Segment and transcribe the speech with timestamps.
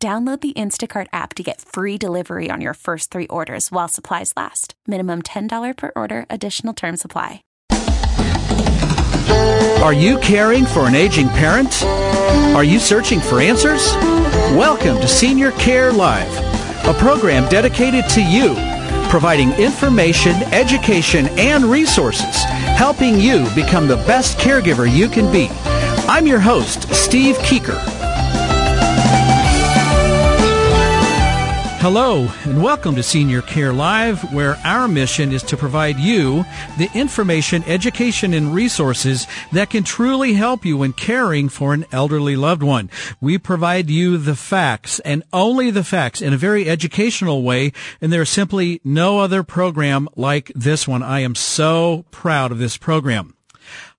[0.00, 4.32] Download the Instacart app to get free delivery on your first three orders while supplies
[4.36, 4.74] last.
[4.86, 7.42] Minimum $10 per order, additional term supply.
[9.82, 11.82] Are you caring for an aging parent?
[12.54, 13.92] Are you searching for answers?
[14.54, 16.32] Welcome to Senior Care Live,
[16.86, 18.54] a program dedicated to you,
[19.10, 22.44] providing information, education, and resources,
[22.76, 25.48] helping you become the best caregiver you can be.
[26.08, 27.97] I'm your host, Steve Keeker.
[31.80, 36.44] Hello, and welcome to Senior Care Live, where our mission is to provide you
[36.76, 42.34] the information, education, and resources that can truly help you in caring for an elderly
[42.34, 42.90] loved one.
[43.20, 48.12] We provide you the facts and only the facts in a very educational way, and
[48.12, 51.04] there's simply no other program like this one.
[51.04, 53.36] I am so proud of this program.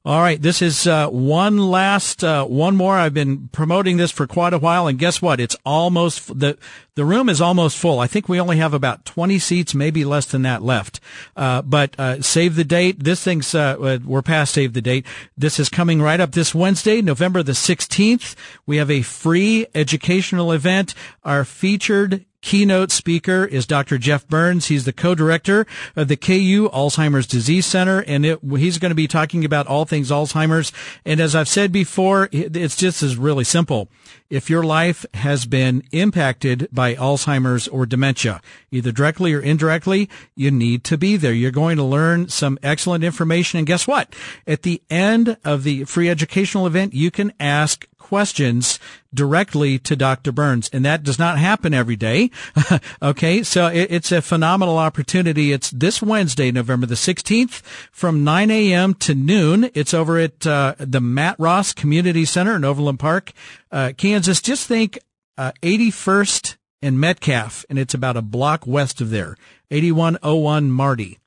[0.06, 2.96] All right, this is uh, one last, uh, one more.
[2.96, 5.40] I've been promoting this for quite a while, and guess what?
[5.40, 6.56] It's almost the
[6.94, 7.98] the room is almost full.
[7.98, 11.00] I think we only have about twenty seats, maybe less than that left.
[11.36, 13.02] Uh, but uh, save the date.
[13.02, 15.04] This thing's uh, uh, we're past save the date.
[15.36, 18.36] This is coming right up this Wednesday, November the sixteenth.
[18.64, 20.94] We have a free educational event.
[21.24, 23.98] Our featured keynote speaker is Dr.
[23.98, 24.66] Jeff Burns.
[24.66, 29.08] He's the co-director of the KU Alzheimer's Disease Center, and it, he's going to be
[29.08, 30.72] talking about all things Alzheimer's.
[31.04, 33.88] And as I've said before, it's just as really simple.
[34.30, 38.40] If your life has been impacted by Alzheimer's or dementia,
[38.70, 41.32] either directly or indirectly, you need to be there.
[41.32, 43.58] You're going to learn some excellent information.
[43.58, 44.14] And guess what?
[44.46, 48.78] At the end of the free educational event, you can ask questions
[49.12, 50.30] directly to Dr.
[50.30, 50.70] Burns.
[50.72, 52.30] And that does not happen every day.
[53.02, 53.42] okay.
[53.42, 55.50] So it, it's a phenomenal opportunity.
[55.50, 58.94] It's this Wednesday, November the 16th from 9 a.m.
[58.94, 59.70] to noon.
[59.74, 63.32] It's over at uh, the Matt Ross Community Center in Overland Park,
[63.72, 64.40] uh, Kansas.
[64.40, 65.00] Just think
[65.36, 69.36] uh, 81st and Metcalf, and it's about a block west of there.
[69.72, 71.18] 8101 Marty.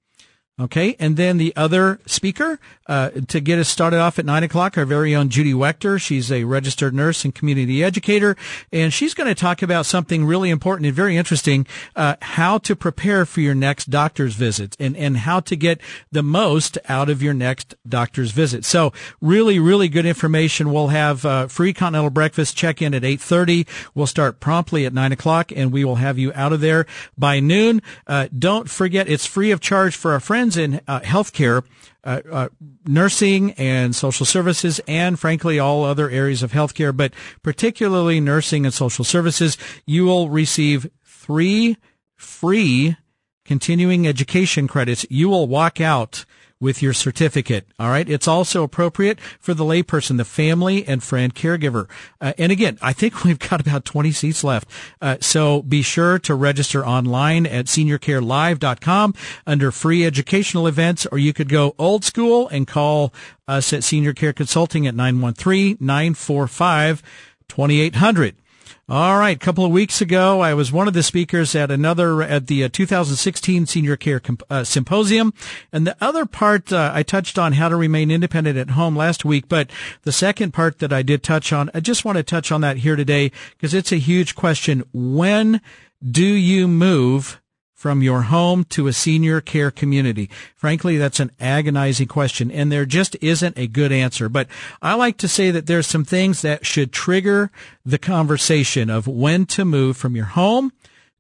[0.59, 4.77] Okay, and then the other speaker uh, to get us started off at nine o'clock,
[4.77, 6.01] our very own Judy Wechter.
[6.01, 8.35] She's a registered nurse and community educator,
[8.73, 11.65] and she's going to talk about something really important and very interesting:
[11.95, 15.79] uh, how to prepare for your next doctor's visit and and how to get
[16.11, 18.65] the most out of your next doctor's visit.
[18.65, 20.73] So, really, really good information.
[20.73, 23.65] We'll have uh, free continental breakfast check in at eight thirty.
[23.95, 26.85] We'll start promptly at nine o'clock, and we will have you out of there
[27.17, 27.81] by noon.
[28.07, 31.63] Uh, don't forget, it's free of charge for our friends in uh, healthcare,
[32.03, 32.49] uh, uh,
[32.85, 38.73] nursing and social services, and frankly, all other areas of healthcare, but particularly nursing and
[38.73, 39.57] social services.
[39.85, 41.77] You will receive three
[42.15, 42.97] free
[43.45, 45.05] continuing education credits.
[45.09, 46.25] You will walk out
[46.59, 47.65] with your certificate.
[47.79, 48.09] All right.
[48.09, 51.87] It's also appropriate for the layperson, the family and friend caregiver.
[52.19, 54.69] Uh, and again, I think we've got about 20 seats left.
[55.01, 59.13] Uh, so be sure to register online at seniorcarelive.com
[59.47, 63.13] under free educational events, or you could go old school and call
[63.47, 67.01] us at Senior Care Consulting at 913 945
[67.47, 68.38] 2800.
[68.87, 69.35] All right.
[69.35, 72.63] A couple of weeks ago, I was one of the speakers at another, at the
[72.63, 75.33] uh, 2016 Senior Care uh, Symposium.
[75.71, 79.23] And the other part, uh, I touched on how to remain independent at home last
[79.23, 79.47] week.
[79.47, 79.69] But
[80.03, 82.77] the second part that I did touch on, I just want to touch on that
[82.77, 84.83] here today because it's a huge question.
[84.93, 85.61] When
[86.03, 87.39] do you move
[87.79, 90.29] from your home to a senior care community?
[90.53, 94.27] Frankly, that's an agonizing question and there just isn't a good answer.
[94.27, 94.49] But
[94.81, 97.51] I like to say that there's some things that should trigger
[97.85, 100.73] the conversation of when to move from your home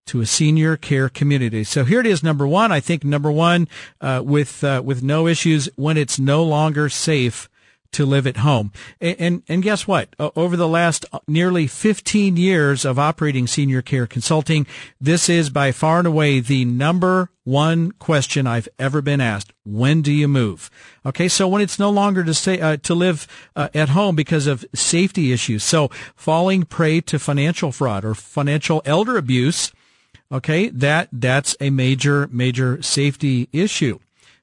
[0.07, 1.63] to a senior care community.
[1.63, 2.73] So here it is, number one.
[2.73, 3.69] I think number one,
[4.01, 7.47] uh, with uh, with no issues when it's no longer safe
[7.91, 8.71] to live at home.
[9.01, 10.15] And, and, and guess what?
[10.19, 14.67] Over the last nearly 15 years of operating senior care consulting,
[14.99, 19.53] this is by far and away the number one question I've ever been asked.
[19.65, 20.69] When do you move?
[21.05, 21.27] Okay.
[21.27, 24.65] So when it's no longer to stay, uh, to live uh, at home because of
[24.75, 25.63] safety issues.
[25.63, 29.71] So falling prey to financial fraud or financial elder abuse.
[30.31, 30.69] Okay.
[30.69, 33.99] That, that's a major, major safety issue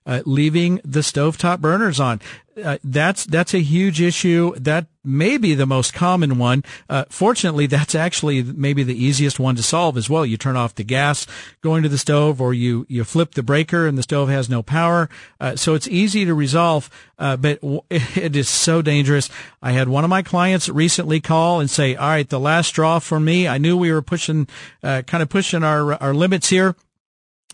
[0.06, 2.20] uh, leaving the stovetop burners on.
[2.62, 4.55] Uh, that's that's a huge issue.
[4.56, 6.64] That may be the most common one.
[6.88, 10.25] Uh, fortunately, that's actually maybe the easiest one to solve as well.
[10.25, 11.26] You turn off the gas
[11.61, 14.62] going to the stove, or you you flip the breaker and the stove has no
[14.62, 15.11] power.
[15.38, 16.88] Uh, so it's easy to resolve,
[17.19, 17.58] uh, but
[17.91, 19.29] it is so dangerous.
[19.61, 23.00] I had one of my clients recently call and say, "All right, the last straw
[23.00, 23.47] for me.
[23.47, 24.49] I knew we were pushing,
[24.82, 26.75] uh, kind of pushing our our limits here."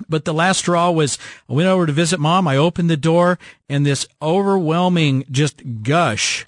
[0.09, 1.19] But the last straw was
[1.49, 2.49] I went over to visit mom.
[2.49, 6.47] I opened the door and this overwhelming just gush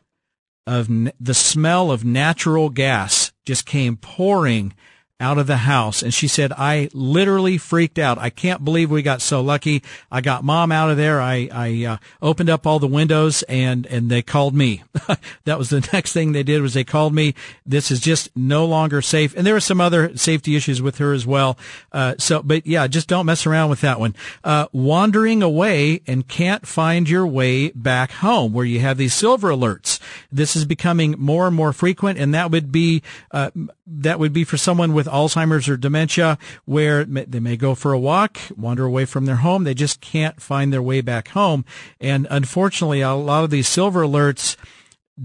[0.67, 4.73] of n- the smell of natural gas just came pouring
[5.21, 6.03] out of the house.
[6.03, 8.19] And she said, I literally freaked out.
[8.19, 9.83] I can't believe we got so lucky.
[10.11, 11.21] I got mom out of there.
[11.21, 14.83] I, I uh, opened up all the windows and, and they called me.
[15.45, 17.35] that was the next thing they did was they called me.
[17.65, 19.37] This is just no longer safe.
[19.37, 21.57] And there were some other safety issues with her as well.
[21.93, 24.17] Uh, so, but yeah, just don't mess around with that one.
[24.43, 29.51] Uh, wandering away and can't find your way back home where you have these silver
[29.51, 29.94] alerts.
[30.31, 33.51] This is becoming more and more frequent and that would be, uh,
[33.87, 37.99] that would be for someone with Alzheimer's or dementia where they may go for a
[37.99, 39.65] walk, wander away from their home.
[39.65, 41.65] They just can't find their way back home.
[42.01, 44.57] And unfortunately, a lot of these silver alerts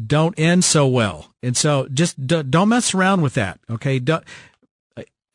[0.05, 1.33] don't end so well.
[1.41, 3.59] And so just don't mess around with that.
[3.69, 4.01] Okay.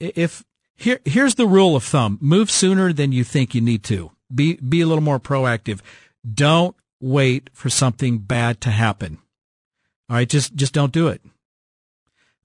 [0.01, 0.45] If
[0.77, 4.11] here, here's the rule of thumb, move sooner than you think you need to.
[4.35, 5.81] Be, be a little more proactive.
[6.29, 9.19] Don't wait for something bad to happen.
[10.09, 10.29] All right.
[10.29, 11.21] Just, just don't do it.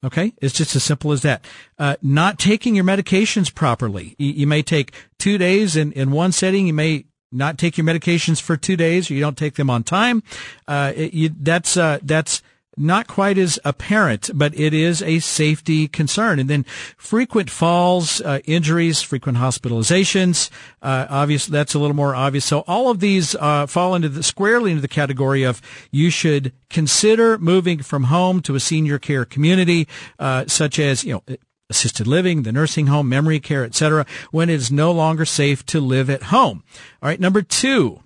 [0.04, 0.34] Okay.
[0.42, 1.46] It's just as simple as that.
[1.78, 4.16] Uh, not taking your medications properly.
[4.18, 6.68] You, you, may take two days in, in one setting.
[6.68, 9.84] You may not take your medications for two days or you don't take them on
[9.84, 10.24] time.
[10.68, 12.42] Uh, it, you, that's, uh, that's,
[12.80, 16.40] not quite as apparent, but it is a safety concern.
[16.40, 16.64] And then
[16.98, 20.50] frequent falls, uh, injuries, frequent hospitalizations.
[20.82, 22.46] Uh, obviously, that's a little more obvious.
[22.46, 25.62] So all of these uh, fall into the squarely into the category of
[25.92, 29.88] you should consider moving from home to a senior care community,
[30.18, 31.38] uh, such as you know
[31.70, 35.80] assisted living, the nursing home, memory care, etc., when it is no longer safe to
[35.80, 36.64] live at home.
[37.02, 38.02] All right, number two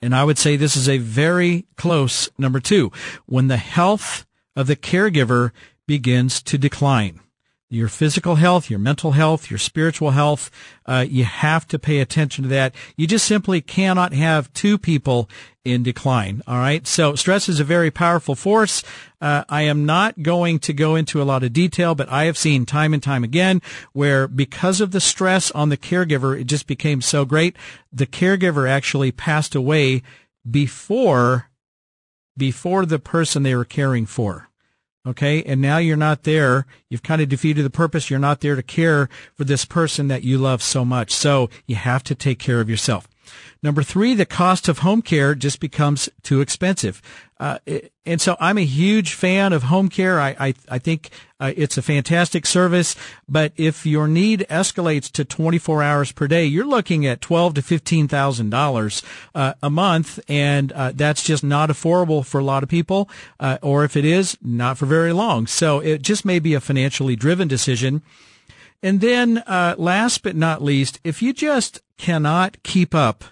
[0.00, 2.92] and I would say this is a very close number two.
[3.26, 5.52] When the health of the caregiver
[5.86, 7.20] begins to decline
[7.70, 10.50] your physical health, your mental health, your spiritual health.
[10.86, 12.74] Uh, you have to pay attention to that.
[12.96, 15.28] You just simply cannot have two people
[15.68, 16.42] in decline.
[16.46, 16.86] All right.
[16.86, 18.82] So stress is a very powerful force.
[19.20, 22.38] Uh, I am not going to go into a lot of detail, but I have
[22.38, 23.60] seen time and time again
[23.92, 27.56] where because of the stress on the caregiver, it just became so great.
[27.92, 30.02] The caregiver actually passed away
[30.48, 31.50] before,
[32.36, 34.48] before the person they were caring for.
[35.06, 35.42] Okay.
[35.44, 36.66] And now you're not there.
[36.90, 38.10] You've kind of defeated the purpose.
[38.10, 41.12] You're not there to care for this person that you love so much.
[41.12, 43.08] So you have to take care of yourself.
[43.62, 47.02] Number three, the cost of home care just becomes too expensive.
[47.40, 47.58] Uh,
[48.04, 50.20] and so I'm a huge fan of home care.
[50.20, 52.96] I, I, I think uh, it's a fantastic service.
[53.28, 57.62] But if your need escalates to 24 hours per day, you're looking at 12 to
[57.62, 59.02] 15,000 dollars
[59.34, 63.08] uh, a month, and uh, that's just not affordable for a lot of people.
[63.38, 65.46] Uh, or if it is, not for very long.
[65.46, 68.02] So it just may be a financially driven decision.
[68.82, 73.24] And then, uh, last but not least, if you just cannot keep up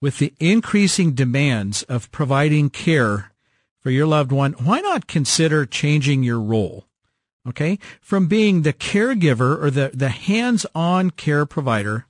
[0.00, 3.32] with the increasing demands of providing care
[3.80, 6.86] for your loved one, why not consider changing your role?
[7.46, 7.78] Okay.
[8.00, 12.06] From being the caregiver or the, the hands-on care provider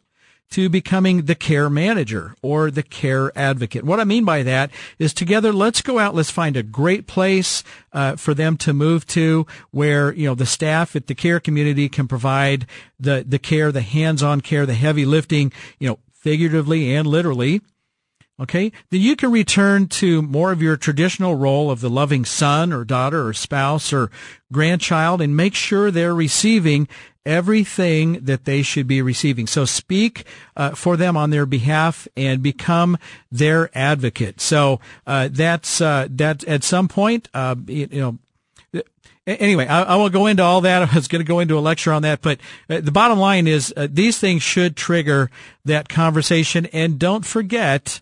[0.51, 3.85] to becoming the care manager or the care advocate.
[3.85, 7.63] What I mean by that is together, let's go out, let's find a great place
[7.93, 11.89] uh, for them to move to where, you know, the staff at the care community
[11.89, 12.67] can provide
[12.99, 17.61] the, the care, the hands-on care, the heavy lifting, you know, figuratively and literally
[18.41, 18.71] Okay.
[18.91, 22.85] Then you can return to more of your traditional role of the loving son or
[22.85, 24.11] daughter or spouse or
[24.53, 26.87] grandchild and make sure they're receiving
[27.29, 29.47] everything that they should be receiving.
[29.47, 30.25] So speak
[30.57, 32.97] uh, for them on their behalf and become
[33.31, 34.41] their advocate.
[34.41, 36.43] So uh, that's uh, that.
[36.45, 38.19] At some point, uh, you know,
[39.27, 40.83] anyway, I, I won't go into all that.
[40.91, 43.47] I was going to go into a lecture on that, but uh, the bottom line
[43.47, 45.31] is uh, these things should trigger
[45.65, 46.67] that conversation.
[46.67, 48.01] And don't forget,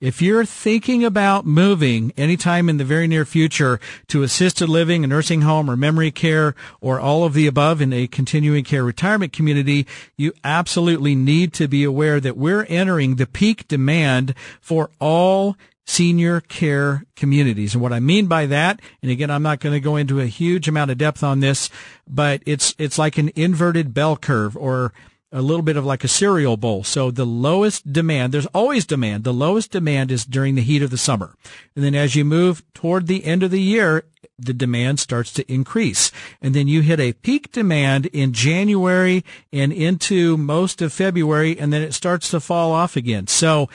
[0.00, 3.78] if you're thinking about moving anytime in the very near future
[4.08, 7.92] to assisted living, a nursing home, or memory care, or all of the above in
[7.92, 13.26] a continuing care retirement community, you absolutely need to be aware that we're entering the
[13.26, 17.74] peak demand for all senior care communities.
[17.74, 20.26] And what I mean by that, and again, I'm not going to go into a
[20.26, 21.68] huge amount of depth on this,
[22.08, 24.92] but it's, it's like an inverted bell curve or
[25.32, 26.82] a little bit of like a cereal bowl.
[26.82, 29.24] So the lowest demand, there's always demand.
[29.24, 31.36] The lowest demand is during the heat of the summer.
[31.76, 34.04] And then as you move toward the end of the year,
[34.38, 36.10] the demand starts to increase.
[36.40, 41.72] And then you hit a peak demand in January and into most of February, and
[41.72, 43.26] then it starts to fall off again.
[43.26, 43.68] So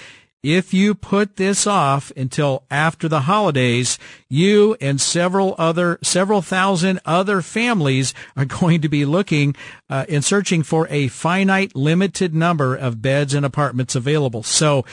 [0.45, 3.97] if you put this off until after the holidays,
[4.29, 9.55] you and several other, several thousand other families are going to be looking
[9.89, 14.43] uh, and searching for a finite, limited number of beds and apartments available.
[14.43, 14.85] So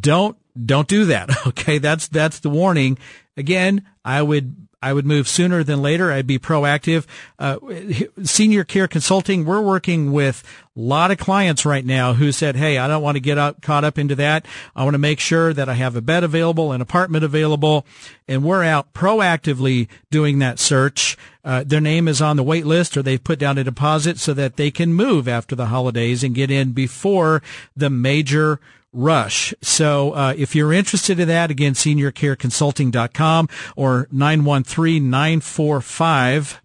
[0.00, 1.30] don't don't do that.
[1.48, 2.96] Okay, that's that's the warning.
[3.36, 6.10] Again, I would I would move sooner than later.
[6.10, 7.06] I'd be proactive.
[7.38, 7.58] Uh,
[8.24, 10.42] senior care consulting, we're working with
[10.76, 13.84] a lot of clients right now who said, Hey, I don't want to get caught
[13.84, 14.44] up into that.
[14.74, 17.86] I want to make sure that I have a bed available, an apartment available.
[18.26, 21.16] And we're out proactively doing that search.
[21.44, 24.34] Uh, their name is on the wait list or they've put down a deposit so
[24.34, 27.42] that they can move after the holidays and get in before
[27.76, 28.60] the major
[28.92, 29.54] Rush.
[29.62, 36.58] So uh, if you're interested in that, again, seniorcareconsulting.com or 913-945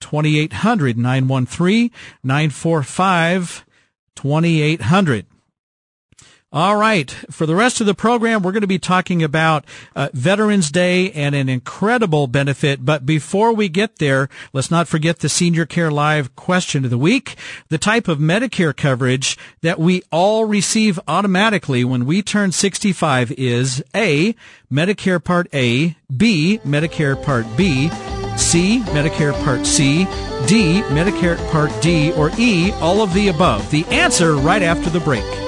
[0.00, 1.90] 2800 913
[2.22, 3.66] 945
[4.14, 5.26] 2800.
[6.50, 7.10] All right.
[7.30, 11.12] For the rest of the program, we're going to be talking about uh, Veterans Day
[11.12, 12.86] and an incredible benefit.
[12.86, 16.96] But before we get there, let's not forget the Senior Care Live question of the
[16.96, 17.36] week.
[17.68, 23.84] The type of Medicare coverage that we all receive automatically when we turn 65 is
[23.94, 24.34] A,
[24.72, 27.90] Medicare Part A, B, Medicare Part B,
[28.38, 30.04] C, Medicare Part C,
[30.46, 33.70] D, Medicare Part D, or E, all of the above.
[33.70, 35.47] The answer right after the break.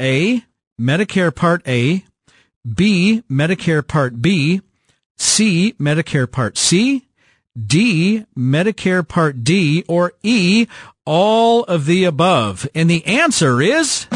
[0.00, 0.42] A,
[0.80, 2.02] Medicare Part A,
[2.64, 4.62] B, Medicare Part B,
[5.18, 7.04] C, Medicare Part C,
[7.54, 10.66] D, Medicare Part D, or E,
[11.04, 12.66] all of the above?
[12.74, 14.06] And the answer is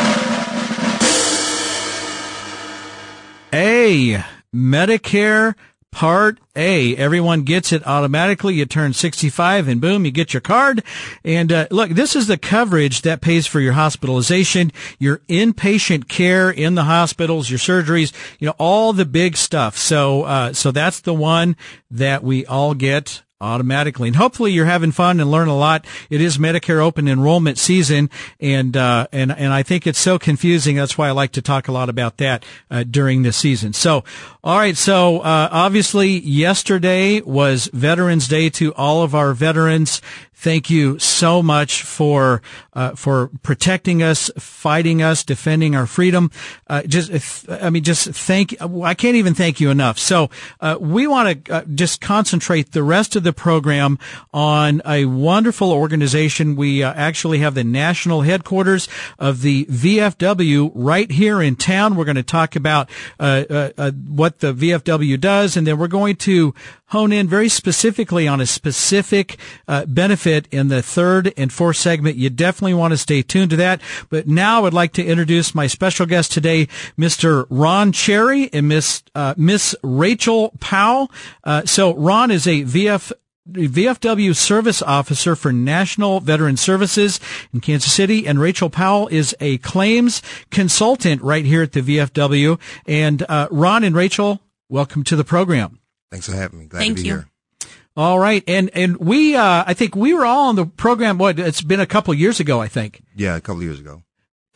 [3.52, 4.22] A,
[4.54, 5.54] Medicare
[5.92, 6.94] Part A.
[6.96, 8.54] Everyone gets it automatically.
[8.54, 10.82] You turn 65 and boom, you get your card.
[11.24, 16.50] And uh, look, this is the coverage that pays for your hospitalization, your inpatient care
[16.50, 19.78] in the hospitals, your surgeries, you know, all the big stuff.
[19.78, 21.56] So, uh, so that's the one
[21.90, 24.08] that we all get automatically.
[24.08, 25.84] And hopefully you're having fun and learn a lot.
[26.08, 28.08] It is Medicare open enrollment season
[28.40, 30.76] and uh, and and I think it's so confusing.
[30.76, 33.72] That's why I like to talk a lot about that uh, during the season.
[33.72, 34.04] So,
[34.42, 40.00] all right, so uh, obviously yesterday was Veterans Day to all of our veterans.
[40.36, 42.42] Thank you so much for
[42.74, 46.30] uh, for protecting us, fighting us, defending our freedom.
[46.66, 48.54] Uh, just, I mean, just thank.
[48.60, 49.98] I can't even thank you enough.
[49.98, 53.98] So uh, we want to uh, just concentrate the rest of the program
[54.32, 56.54] on a wonderful organization.
[56.54, 58.88] We uh, actually have the national headquarters
[59.18, 61.96] of the VFW right here in town.
[61.96, 66.54] We're going to talk about uh, what the VFW does, and then we're going to
[66.88, 72.16] hone in very specifically on a specific uh, benefit in the third and fourth segment.
[72.16, 73.80] You definitely want to stay tuned to that.
[74.08, 76.66] But now I'd like to introduce my special guest today,
[76.98, 77.46] Mr.
[77.50, 81.10] Ron Cherry and Miss uh, Miss Rachel Powell.
[81.42, 83.12] Uh, so Ron is a VF
[83.50, 87.20] VFW service officer for National Veteran Services
[87.54, 92.60] in Kansas City, and Rachel Powell is a claims consultant right here at the VFW.
[92.86, 95.78] And uh, Ron and Rachel, welcome to the program.
[96.10, 96.66] Thanks for having me.
[96.66, 97.14] Glad Thank to be you.
[97.14, 97.28] here.
[97.96, 101.16] All right, and and we, uh, I think we were all on the program.
[101.16, 103.02] What it's been a couple years ago, I think.
[103.14, 104.02] Yeah, a couple of years ago.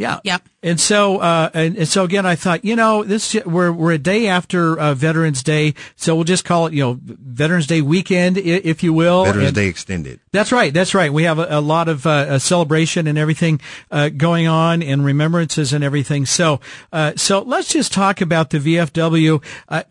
[0.01, 0.21] Yeah.
[0.25, 0.49] Yep.
[0.63, 3.99] And so, uh, and, and, so again, I thought, you know, this, we're, we're a
[3.99, 5.75] day after, uh, Veterans Day.
[5.97, 9.25] So we'll just call it, you know, Veterans Day weekend, if you will.
[9.25, 10.21] Veterans and Day extended.
[10.33, 10.73] That's right.
[10.73, 11.13] That's right.
[11.13, 15.73] We have a, a lot of, uh, celebration and everything, uh, going on and remembrances
[15.73, 16.25] and everything.
[16.27, 16.61] So,
[16.93, 19.43] uh, so let's just talk about the VFW.
[19.69, 19.83] Uh,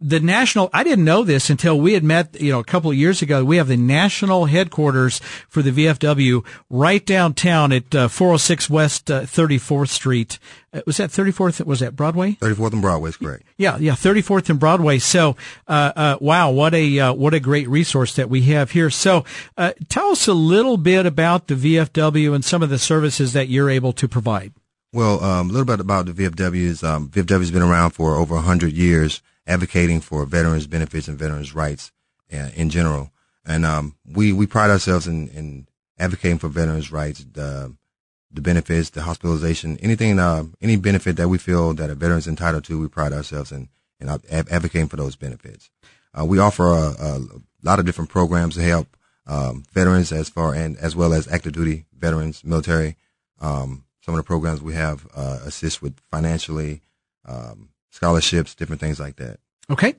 [0.00, 2.96] the national, I didn't know this until we had met, you know, a couple of
[2.96, 3.44] years ago.
[3.44, 9.10] We have the national headquarters for the VFW right downtown at, 406 West
[9.58, 10.38] 34th Street.
[10.72, 11.64] Uh, was that 34th?
[11.64, 12.32] Was that Broadway?
[12.32, 13.44] 34th and Broadway is correct.
[13.56, 14.98] Yeah, yeah, 34th and Broadway.
[14.98, 15.36] So,
[15.66, 18.90] uh, uh, wow, what a uh, what a great resource that we have here.
[18.90, 19.24] So,
[19.56, 23.48] uh, tell us a little bit about the VFW and some of the services that
[23.48, 24.52] you're able to provide.
[24.92, 28.16] Well, um, a little bit about the VFW is um, VFW has been around for
[28.16, 31.92] over 100 years, advocating for veterans' benefits and veterans' rights
[32.32, 33.10] uh, in general.
[33.44, 35.66] And um, we we pride ourselves in, in
[35.98, 37.74] advocating for veterans' rights the
[38.32, 42.64] benefits, the hospitalization, anything, uh, any benefit that we feel that a veteran is entitled
[42.64, 43.68] to, we pride ourselves in,
[44.00, 45.70] in advocating for those benefits.
[46.18, 47.20] Uh, we offer a, a,
[47.62, 51.52] lot of different programs to help um, veterans as far and as well as active
[51.52, 52.96] duty veterans, military.
[53.40, 56.82] Um, some of the programs we have uh, assist with financially,
[57.26, 59.38] um, scholarships, different things like that.
[59.70, 59.96] Okay.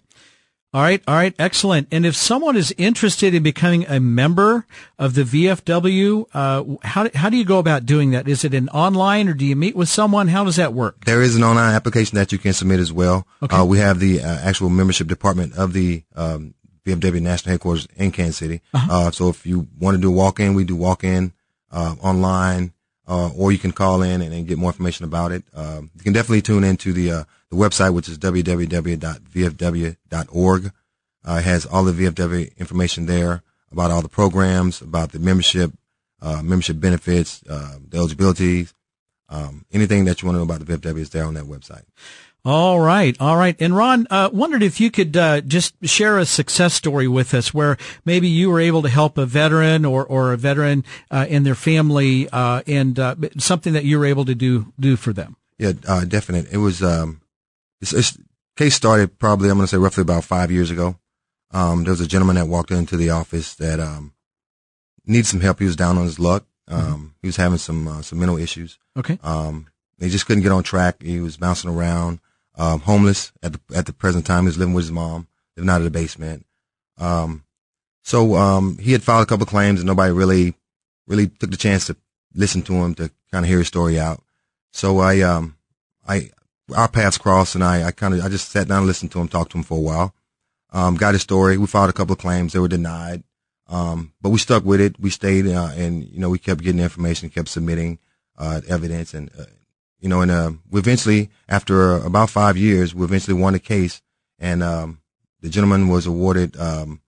[0.72, 1.88] All right, all right, excellent.
[1.92, 4.68] And if someone is interested in becoming a member
[5.00, 8.28] of the VFW, uh, how how do you go about doing that?
[8.28, 10.28] Is it an online, or do you meet with someone?
[10.28, 11.06] How does that work?
[11.06, 13.26] There is an online application that you can submit as well.
[13.42, 13.56] Okay.
[13.56, 16.54] Uh, we have the uh, actual membership department of the um,
[16.86, 18.62] VFW national headquarters in Kansas City.
[18.72, 19.08] Uh-huh.
[19.08, 21.34] Uh, so if you want to do a walk in, we do walk in
[21.72, 22.74] uh, online,
[23.08, 25.44] uh, or you can call in and, and, get more information about it.
[25.56, 28.72] Um, you can definitely tune into the the website, which is www.vfw.org.
[31.26, 35.74] Uh, has all the VFW information there about all the programs, about the membership,
[36.22, 38.68] uh, membership benefits, uh, the eligibility,
[39.28, 41.84] um, anything that you want to know about the VFW is there on that website.
[42.46, 43.56] All right, all right.
[43.60, 47.54] And Ron, uh, wondered if you could uh, just share a success story with us,
[47.54, 51.46] where maybe you were able to help a veteran or or a veteran uh, and
[51.46, 55.36] their family, uh, and uh, something that you were able to do do for them.
[55.58, 56.48] Yeah, uh, definite.
[56.50, 57.20] It was um,
[57.80, 58.18] this, this
[58.56, 60.98] case started probably I'm going to say roughly about five years ago.
[61.52, 64.14] Um, there was a gentleman that walked into the office that um,
[65.06, 65.60] needed some help.
[65.60, 66.46] He was down on his luck.
[66.68, 67.06] Um, mm-hmm.
[67.22, 68.78] He was having some uh, some mental issues.
[68.98, 69.18] Okay.
[69.24, 69.68] Um,
[70.00, 71.02] he just couldn't get on track.
[71.02, 72.20] He was bouncing around,
[72.56, 74.44] um, homeless at the at the present time.
[74.44, 76.46] He was living with his mom, living out of the basement.
[76.98, 77.44] Um,
[78.04, 80.54] so um, he had filed a couple of claims, and nobody really
[81.08, 81.96] really took the chance to
[82.34, 84.22] listen to him to kind of hear his story out.
[84.72, 85.58] So I um
[86.08, 86.30] I
[86.76, 89.20] our paths crossed, and I I kind of I just sat down and listened to
[89.20, 90.14] him, talked to him for a while
[90.72, 91.58] um, got his story.
[91.58, 92.54] We filed a couple of claims.
[92.54, 93.24] They were denied.
[93.68, 95.00] Um, but we stuck with it.
[95.00, 98.00] We stayed, uh, and, you know, we kept getting information, kept submitting,
[98.38, 99.14] uh, evidence.
[99.14, 99.46] And, uh,
[100.00, 104.02] you know, and, uh, we eventually, after about five years, we eventually won the case.
[104.40, 105.02] And, um,
[105.42, 107.02] the gentleman was awarded, um,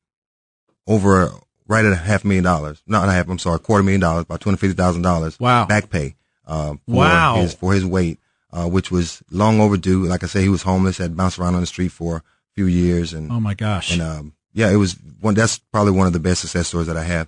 [0.86, 1.32] over
[1.68, 2.84] right at a half million dollars.
[2.86, 5.40] Not a half, I'm sorry, quarter million dollars, about $250,000.
[5.40, 5.66] Wow.
[5.66, 7.38] Back pay, uh, for wow.
[7.38, 8.20] his, for his weight,
[8.54, 10.04] uh, which was long overdue.
[10.04, 12.66] Like I say, he was homeless, had bounced around on the street for a few
[12.66, 13.14] years.
[13.14, 15.34] And oh my gosh, and um, yeah, it was one.
[15.34, 17.28] That's probably one of the best success stories that I have.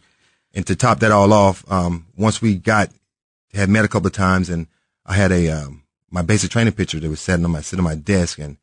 [0.54, 2.90] And to top that all off, um, once we got
[3.54, 4.68] had met a couple of times, and
[5.06, 7.92] I had a um, my basic training picture that was sitting on my sitting on
[7.92, 8.58] my desk, and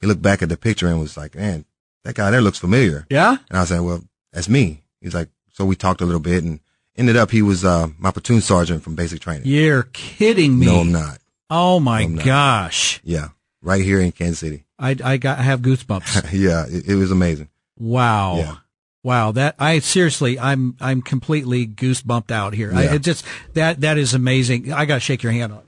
[0.00, 1.64] he looked back at the picture and was like, "Man,
[2.04, 3.36] that guy there looks familiar." Yeah.
[3.48, 6.42] And I was like, "Well, that's me." He's like, so we talked a little bit,
[6.44, 6.60] and
[6.96, 9.46] ended up he was uh, my platoon sergeant from basic training.
[9.46, 10.66] You're kidding me?
[10.66, 11.18] No, I'm not.
[11.56, 13.00] Oh my no, gosh.
[13.04, 13.28] Yeah,
[13.62, 14.64] right here in Kansas City.
[14.76, 16.32] I, I got, I have goosebumps.
[16.32, 17.48] yeah, it, it, was amazing.
[17.78, 18.36] Wow.
[18.38, 18.56] Yeah.
[19.04, 22.72] Wow, that I seriously, I'm I'm completely goosebumped out here.
[22.74, 22.94] I Yeah.
[22.94, 24.72] it just that that is amazing.
[24.72, 25.62] I got to shake your hand on.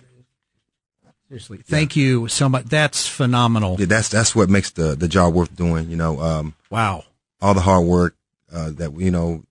[1.29, 2.64] Seriously, thank you so much.
[2.64, 3.77] That's phenomenal.
[3.79, 5.90] Yeah, that's that's what makes the the job worth doing.
[5.90, 7.05] You know, um, Wow.
[7.40, 8.16] all the hard work
[8.51, 9.44] uh, that you know,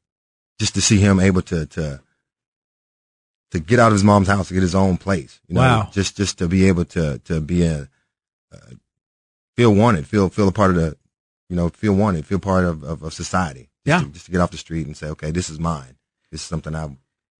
[0.60, 2.02] just to see him able to to
[3.56, 5.40] to get out of his mom's house to get his own place.
[5.48, 5.90] You know, Wow.
[5.92, 7.90] just just to be able to to be a
[8.54, 8.58] uh,
[9.56, 10.98] feel wanted, feel feel a part of the,
[11.50, 13.70] you know, feel wanted, feel part of of, of society.
[13.86, 14.08] Just Yeah.
[14.08, 15.96] to, just to get off the street and say, okay, this is mine.
[16.32, 16.96] This is something I've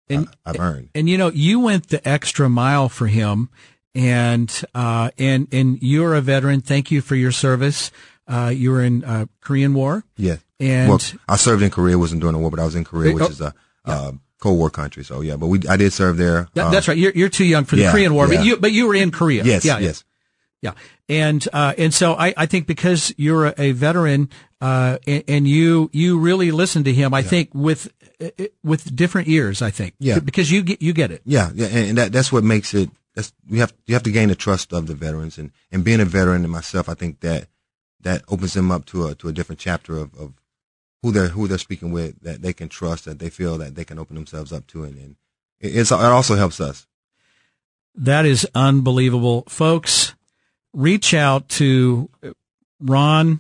[0.10, 0.90] And- I, I've earned.
[0.96, 3.50] And you know, you went the extra mile for him,
[3.94, 6.62] and uh, and and you're a veteran.
[6.62, 7.92] Thank you for your service.
[8.28, 10.38] Uh, you were in uh, Korean War, Yeah.
[10.60, 11.00] and well,
[11.30, 11.98] I served in Korea.
[12.00, 13.54] wasn't doing the war, but I was in Korea, which Oh, is a
[13.86, 15.04] uh, Cold War country.
[15.04, 16.48] So yeah, but we I did serve there.
[16.54, 16.98] That- Um, that's right.
[16.98, 18.38] You're you're too young for the yeah, Korean War, yeah.
[18.38, 19.44] but you but you were in Korea.
[19.44, 20.04] Yes, yeah, yes.
[20.62, 20.74] yeah.
[21.08, 24.30] And uh, and so I, I think because you're a, a veteran
[24.62, 28.30] uh, and, and you you really listen to him, I think with uh,
[28.64, 29.62] with different ears.
[29.62, 30.20] I think Yeah.
[30.20, 31.22] because you get you get it.
[31.26, 32.90] Yeah, yeah, and and that that's what makes it.
[33.14, 36.02] That's you have you have to gain the trust of the veterans, and and being
[36.02, 37.48] a veteran and myself, I think that
[38.02, 40.34] that opens them up to a to a different chapter of, of
[41.06, 43.86] who they're who they're speaking with that they can trust, that they feel that they
[43.86, 45.16] can open themselves up to, and, and
[45.60, 46.88] it, also helps us.
[47.94, 50.16] That is unbelievable, folks.
[50.74, 52.10] Reach out to
[52.80, 53.40] Ron,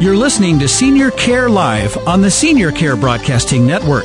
[0.00, 4.04] You're listening to Senior Care Live on the Senior Care Broadcasting Network.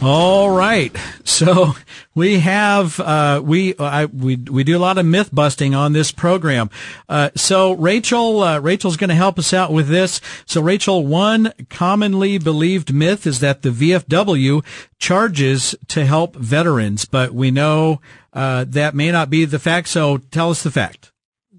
[0.03, 0.95] All right.
[1.23, 1.75] So
[2.15, 6.11] we have, uh, we, I, we, we do a lot of myth busting on this
[6.11, 6.69] program.
[7.07, 10.19] Uh, so Rachel, uh, Rachel's going to help us out with this.
[10.45, 14.65] So Rachel, one commonly believed myth is that the VFW
[14.99, 18.01] charges to help veterans, but we know,
[18.33, 19.87] uh, that may not be the fact.
[19.87, 21.11] So tell us the fact.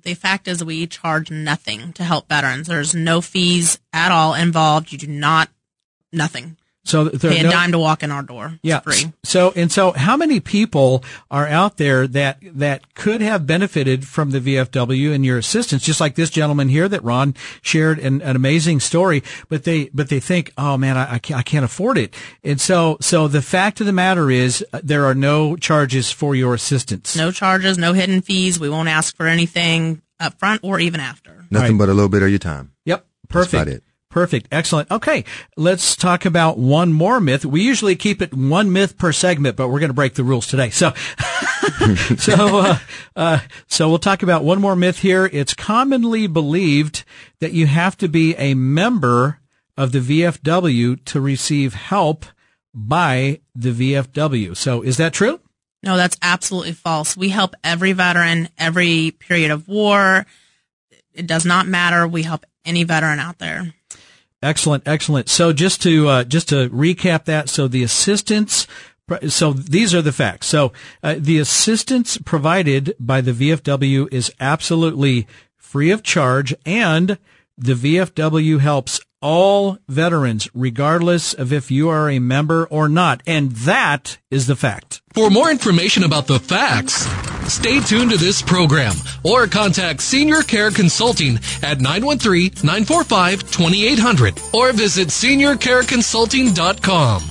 [0.03, 2.67] The fact is we charge nothing to help veterans.
[2.67, 4.93] There's no fees at all involved.
[4.93, 5.49] You do not
[6.13, 6.57] nothing.
[6.85, 8.59] So there Pay a no- dime to walk in our door.
[8.63, 8.81] Yeah.
[8.85, 9.13] It's free.
[9.23, 14.31] So and so, how many people are out there that that could have benefited from
[14.31, 15.83] the VFW and your assistance?
[15.85, 20.09] Just like this gentleman here that Ron shared an, an amazing story, but they but
[20.09, 22.15] they think, oh man, I, I can't I can't afford it.
[22.43, 26.35] And so so the fact of the matter is, uh, there are no charges for
[26.35, 27.15] your assistance.
[27.17, 28.59] No charges, no hidden fees.
[28.59, 31.47] We won't ask for anything up front or even after.
[31.51, 31.79] Nothing Right.
[31.79, 32.73] but a little bit of your time.
[32.87, 33.07] Yep.
[33.31, 33.85] That's Perfect.
[34.13, 34.47] Perfect.
[34.53, 34.91] Excellent.
[34.91, 35.25] Okay.
[35.57, 37.47] Let's talk about one more myth.
[37.47, 40.47] We usually keep it one myth per segment, but we're going to break the rules
[40.47, 40.69] today.
[40.69, 40.93] So,
[42.19, 42.79] so, uh,
[43.17, 45.31] uh, so we'll talk about one more myth here.
[45.33, 47.05] It's commonly believed
[47.41, 49.41] that you have to be a member
[49.79, 52.27] of the VFW to receive help
[52.75, 54.55] by the VFW.
[54.55, 55.41] So is that true?
[55.83, 57.17] No, that's absolutely false.
[57.17, 60.27] We help every veteran, every period of war.
[61.15, 62.07] It does not matter.
[62.07, 63.73] We help any veteran out there.
[64.43, 65.29] Excellent, excellent.
[65.29, 68.67] So just to uh, just to recap that, so the assistance.
[69.29, 70.47] So these are the facts.
[70.47, 75.27] So uh, the assistance provided by the VFW is absolutely
[75.59, 77.19] free of charge, and
[77.59, 83.23] the VFW helps all veterans, regardless of if you are a member or not.
[83.27, 85.03] And that is the fact.
[85.15, 87.07] For more information about the facts,
[87.49, 97.23] stay tuned to this program or contact Senior Care Consulting at 913-945-2800 or visit seniorcareconsulting.com.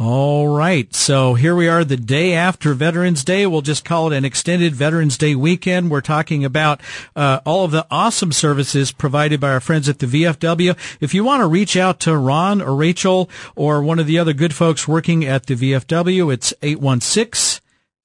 [0.00, 0.94] All right.
[0.94, 3.48] So here we are the day after Veterans Day.
[3.48, 5.90] We'll just call it an extended Veterans Day weekend.
[5.90, 6.80] We're talking about
[7.16, 10.76] uh, all of the awesome services provided by our friends at the VFW.
[11.00, 14.34] If you want to reach out to Ron or Rachel or one of the other
[14.34, 17.57] good folks working at the VFW, it's 816-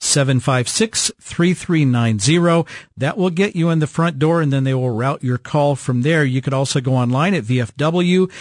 [0.04, 2.68] 756-3390.
[2.98, 5.76] That will get you in the front door and then they will route your call
[5.76, 6.26] from there.
[6.26, 8.32] You could also go online at vfw.org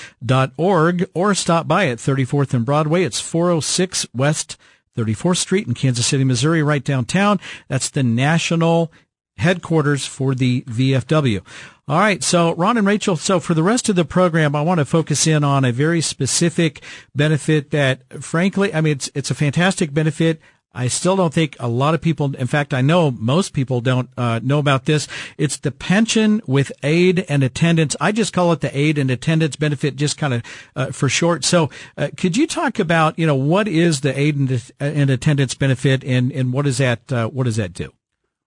[1.15, 3.05] or stop by at 34th and Broadway.
[3.05, 4.57] It's 406 West
[4.97, 7.41] 34th Street in Kansas City, Missouri, right downtown.
[7.69, 8.93] That's the national
[9.39, 11.41] headquarters for the VFW.
[11.89, 12.23] All right.
[12.23, 13.17] So Ron and Rachel.
[13.17, 16.01] So for the rest of the program, I want to focus in on a very
[16.01, 16.83] specific
[17.15, 20.41] benefit that frankly, I mean, it's, it's a fantastic benefit.
[20.75, 24.09] I still don't think a lot of people, in fact, I know most people don't
[24.17, 25.07] uh, know about this.
[25.37, 27.95] It's the pension with aid and attendance.
[28.01, 30.43] I just call it the aid and attendance benefit, just kind of
[30.75, 31.45] uh, for short.
[31.45, 35.55] So, uh, could you talk about, you know, what is the aid and, and attendance
[35.55, 37.93] benefit, and and what does that uh, what does that do?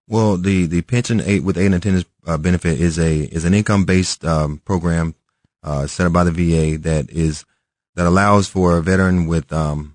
[0.08, 3.54] Well, the the pension aid with aid and attendance uh, benefit is a is an
[3.54, 5.14] income based um, program
[5.64, 7.46] uh, set up by the VA that is
[7.96, 9.95] that allows for a veteran with um,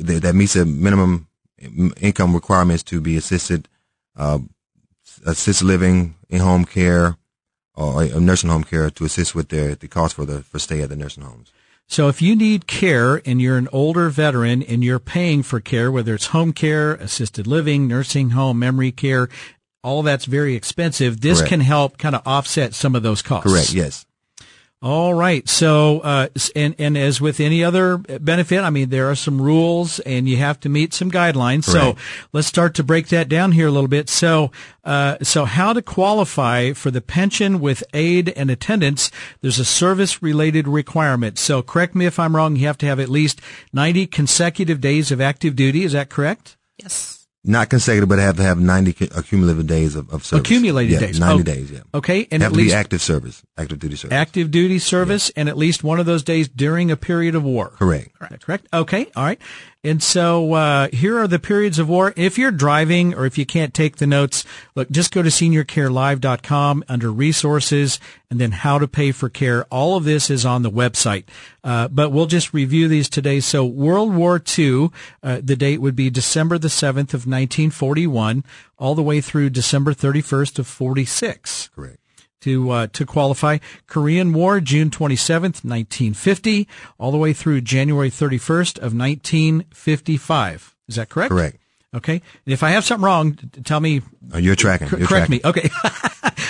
[0.00, 1.28] that meets a minimum
[2.00, 3.68] income requirements to be assisted,
[4.16, 4.38] uh,
[5.26, 7.16] assisted living, in home care,
[7.74, 10.80] or a nursing home care to assist with the the cost for the for stay
[10.82, 11.52] at the nursing homes.
[11.86, 15.90] So if you need care and you're an older veteran and you're paying for care,
[15.90, 19.28] whether it's home care, assisted living, nursing home, memory care,
[19.82, 21.20] all that's very expensive.
[21.20, 21.48] This Correct.
[21.48, 23.50] can help kind of offset some of those costs.
[23.50, 23.72] Correct.
[23.72, 24.06] Yes.
[24.82, 25.46] All right.
[25.46, 30.00] So, uh, and, and as with any other benefit, I mean, there are some rules
[30.00, 31.66] and you have to meet some guidelines.
[31.70, 31.98] Correct.
[31.98, 34.08] So let's start to break that down here a little bit.
[34.08, 34.50] So,
[34.82, 39.10] uh, so how to qualify for the pension with aid and attendance?
[39.42, 41.38] There's a service related requirement.
[41.38, 42.56] So correct me if I'm wrong.
[42.56, 43.42] You have to have at least
[43.74, 45.84] 90 consecutive days of active duty.
[45.84, 46.56] Is that correct?
[46.78, 47.19] Yes.
[47.42, 50.40] Not consecutive, but have to have 90 cu- accumulative days of, of service.
[50.46, 51.18] Accumulated Yeah, days.
[51.18, 51.80] 90 Oh, days, yeah.
[51.94, 52.28] Okay.
[52.30, 54.14] And have at to be least active service, active duty service.
[54.14, 57.70] active duty service and at least one of those days during a period of war.
[57.70, 58.08] Correct.
[58.20, 58.66] Is that correct?
[58.74, 59.06] Okay.
[59.16, 59.40] All right.
[59.82, 62.12] And so, uh, here are the periods of war.
[62.14, 66.84] If you're driving or if you can't take the notes, look, just go to seniorcarelive.com
[66.86, 69.64] under resources and then how to pay for care.
[69.70, 71.24] All of this is on the website.
[71.64, 73.40] Uh, but we'll just review these today.
[73.40, 74.90] So World War II,
[75.22, 78.44] uh, the date would be December the 7th of 1941
[78.78, 81.98] all the way through December 31st of 46 Correct.
[82.40, 83.58] To uh, to qualify.
[83.86, 90.76] Korean War, June 27th, 1950, all the way through January 31st of 1955.
[90.88, 91.30] Is that correct?
[91.30, 91.56] Correct.
[91.92, 92.22] Okay.
[92.46, 94.02] And if I have something wrong, tell me.
[94.32, 94.88] Oh, you're tracking.
[94.90, 95.40] You're correct tracking.
[95.44, 95.44] me.
[95.44, 95.68] Okay.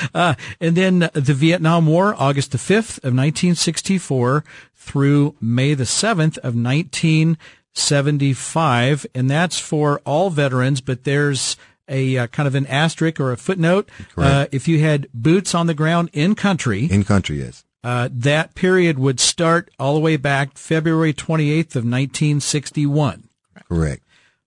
[0.15, 6.37] uh, and then the Vietnam War, August the 5th of 1964 through May the 7th
[6.39, 10.83] of 1975, and that's for all veterans.
[10.83, 11.57] But there's
[11.91, 13.91] a uh, kind of an asterisk or a footnote.
[14.17, 17.65] Uh, if you had boots on the ground in country, In country, yes.
[17.85, 23.29] uh, that period would start all the way back February 28th of 1961.
[23.69, 24.03] Correct.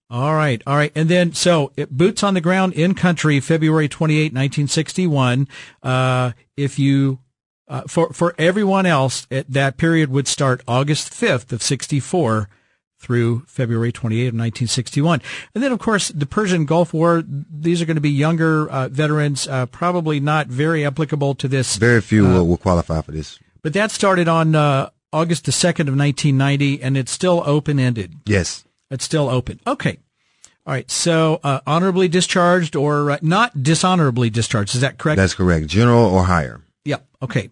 [0.09, 3.87] All right, all right, and then so it, boots on the ground in country, February
[3.87, 5.47] 28, 1961.
[5.81, 7.19] Uh, if you
[7.67, 12.47] uh, for for everyone else, it, that period would start August 5th of 64
[13.03, 15.21] through February 28 of 1961.
[15.53, 17.23] And then, of course, the Persian Gulf War.
[17.27, 21.75] These are going to be younger uh, veterans, uh, probably not very applicable to this
[21.75, 23.37] Very few Uh, will, will qualify for this.
[23.61, 28.15] but that started on uh, August the 2nd of 1990, and it's still open ended.
[28.25, 28.63] Yes.
[28.89, 29.59] It's still open.
[29.67, 29.97] Okay.
[30.65, 30.89] All right.
[30.89, 34.73] So, uh, honorably discharged or uh, not dishonorably discharged.
[34.75, 35.17] Is that correct?
[35.17, 35.67] That's correct.
[35.67, 36.61] General or higher.
[36.85, 36.97] yeah.
[37.21, 37.49] Okay.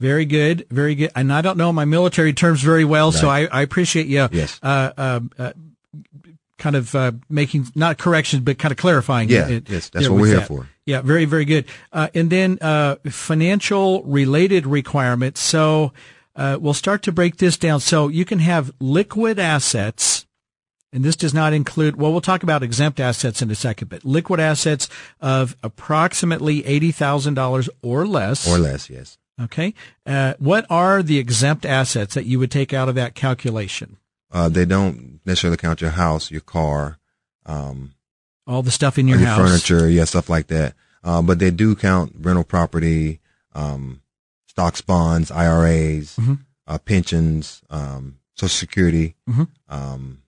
[0.00, 0.66] Very good.
[0.70, 1.10] Very good.
[1.16, 4.60] And I don't know my military terms very well, so I, I appreciate you, Yes.
[4.62, 5.52] uh, uh, uh,
[6.56, 9.28] kind of, uh, making, not corrections, but kind of clarifying.
[9.28, 10.68] Yeah, it- yes, that's what we're here for.
[10.86, 11.02] Yeah.
[11.02, 11.66] Very, very good.
[11.92, 15.40] Uh, and then, uh, financial related requirements.
[15.40, 15.92] So,
[16.36, 17.80] uh, we'll start to break this down.
[17.80, 20.24] So you can have liquid assets
[20.92, 24.04] and this does not include, well, we'll talk about exempt assets in a second, but
[24.06, 24.88] liquid assets
[25.20, 28.48] of approximately $80,000 or less.
[28.48, 29.18] Or less, yes.
[29.40, 29.74] Okay.
[30.04, 33.96] Uh, what are the exempt assets that you would take out of that calculation?
[34.30, 36.98] Uh, they don't necessarily count your house, your car,
[37.46, 37.94] um,
[38.46, 40.74] all the stuff in your, your house, furniture, yeah, stuff like that.
[41.04, 43.20] Uh, but they do count rental property,
[43.54, 44.02] um,
[44.46, 46.34] stocks, bonds, IRAs, mm-hmm.
[46.66, 49.44] uh, pensions, um, Social Security, mm-hmm.
[49.68, 50.22] um,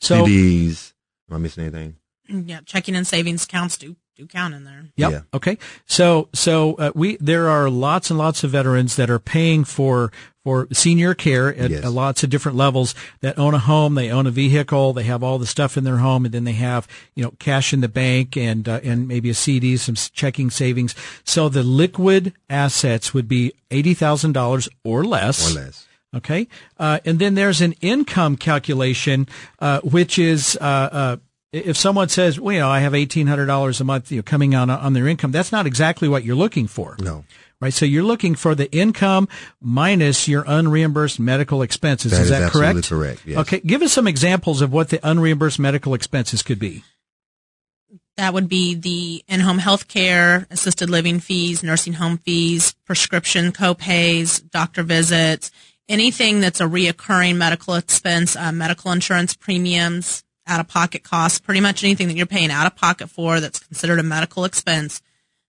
[0.00, 0.92] so, CDs.
[1.30, 1.96] Am I missing anything?
[2.28, 4.84] Yeah, checking and savings accounts do do count in there.
[4.96, 5.10] Yep.
[5.10, 5.20] Yeah.
[5.34, 5.58] Okay.
[5.86, 10.12] So so uh, we there are lots and lots of veterans that are paying for
[10.44, 11.84] for senior care at Yes.
[11.84, 15.22] uh, lots of different levels that own a home, they own a vehicle, they have
[15.22, 17.88] all the stuff in their home, and then they have you know cash in the
[17.88, 20.94] bank and uh, and maybe a CD, some checking savings.
[21.24, 25.50] So the liquid assets would be eighty thousand dollars or less.
[25.56, 25.86] Or less.
[26.14, 26.46] Okay.
[26.78, 29.26] Uh, and then there's an income calculation,
[29.60, 31.16] uh, which is, uh, uh,
[31.52, 34.70] if someone says, well, you know, I have $1,800 a month you know, coming on,
[34.70, 36.96] on their income, that's not exactly what you're looking for.
[36.98, 37.24] No.
[37.60, 37.72] Right.
[37.72, 39.28] So you're looking for the income
[39.60, 42.10] minus your unreimbursed medical expenses.
[42.10, 42.78] That is is that correct?
[42.78, 43.20] absolutely correct?
[43.22, 43.38] correct, yes.
[43.38, 43.60] Okay.
[43.60, 46.82] Give us some examples of what the unreimbursed medical expenses could be.
[48.16, 54.40] That would be the in-home health care, assisted living fees, nursing home fees, prescription co-pays,
[54.40, 55.50] doctor visits,
[55.88, 62.08] anything that's a reoccurring medical expense, uh, medical insurance premiums, out-of-pocket costs, pretty much anything
[62.08, 65.00] that you're paying out-of-pocket for that's considered a medical expense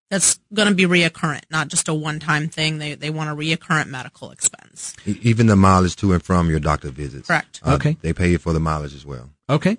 [0.09, 2.77] that's going to be reoccurrent, not just a one-time thing.
[2.77, 4.95] They, they want a reoccurrent medical expense.
[5.05, 7.27] Even the mileage to and from your doctor visits.
[7.27, 7.59] Correct.
[7.63, 7.97] Uh, Okay.
[8.01, 9.31] They pay you for the mileage as well.
[9.49, 9.77] Okay.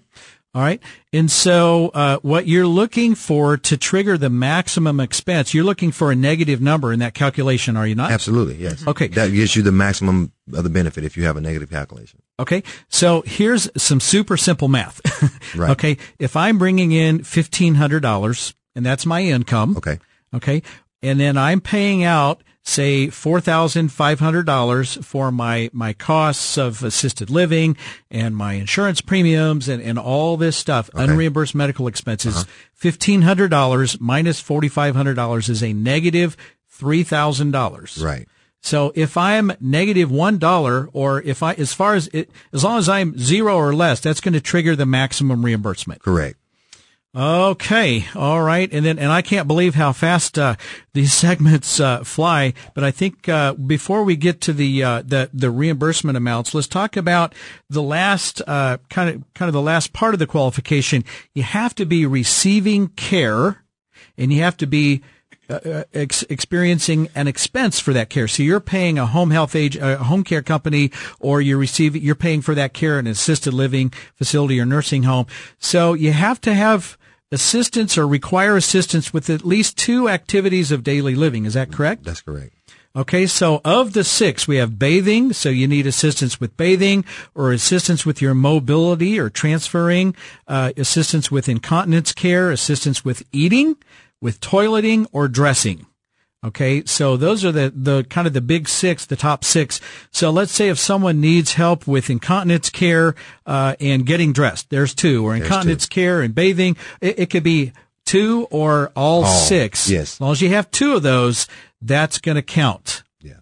[0.55, 0.81] All right.
[1.13, 6.13] And so, uh, what you're looking for to trigger the maximum expense, you're looking for
[6.13, 8.13] a negative number in that calculation, are you not?
[8.13, 8.87] Absolutely, yes.
[8.87, 9.09] Okay.
[9.09, 12.23] That gives you the maximum of the benefit if you have a negative calculation.
[12.39, 12.63] Okay.
[12.89, 15.01] So here's some super simple math.
[15.57, 15.71] Right.
[15.71, 15.99] Okay.
[16.19, 19.77] If I'm bringing in $1,500 and that's my income.
[19.77, 19.99] Okay.
[20.35, 20.63] Okay.
[21.03, 27.77] And then I'm paying out, say, $4,500 for my, my costs of assisted living
[28.11, 32.37] and my insurance premiums and, and all this stuff, unreimbursed medical expenses.
[32.39, 32.91] Uh-huh.
[32.91, 36.37] $1,500 minus $4,500 is a negative
[36.81, 38.03] $3,000.
[38.03, 38.27] Right.
[38.61, 42.79] So if I'm negative one dollar, or if I, as far as it, as long
[42.79, 46.01] as I'm zero or less, that's going to trigger the maximum reimbursement.
[46.01, 46.39] Correct.
[47.17, 50.57] Okay, all right, and then and I can't believe how fast uh,
[50.95, 52.55] these segments uh, fly.
[52.75, 56.67] But I think uh, before we get to the uh, the the reimbursement amounts, let's
[56.67, 57.33] talk about
[57.71, 61.05] the last uh, kind of kind of the last part of the qualification.
[61.35, 63.63] You have to be receiving care,
[64.19, 65.03] and you have to be
[65.49, 68.27] uh, ex- experiencing an expense for that care.
[68.27, 72.17] So you're paying a home health age, a home care company, or you're receiving, you're
[72.17, 75.27] paying for that care in an assisted living facility or nursing home.
[75.61, 76.99] So you have to have
[77.35, 81.45] assistance or require assistance with at least two activities of daily living.
[81.45, 82.05] Is that correct?
[82.05, 82.55] That's correct.
[82.97, 87.51] Okay, so of the six, we have bathing, so you need assistance with bathing or
[87.51, 90.15] assistance with your mobility or transferring,
[90.47, 93.77] uh, assistance with incontinence care, assistance with eating,
[94.21, 95.87] with toileting or dressing.
[96.45, 99.81] Okay, so those are the, the kind of the big six, the top six.
[100.11, 103.15] So let's say if someone needs help with incontinence care,
[103.47, 105.95] uh, and getting dressed, there's two, or There's incontinence two.
[105.95, 106.77] care and bathing.
[107.01, 107.73] It, it could be
[108.05, 109.89] two or all, All, six.
[109.89, 110.15] yes.
[110.17, 111.47] As long as you have two of those,
[111.81, 113.03] that's going to count.
[113.23, 113.37] Yeah.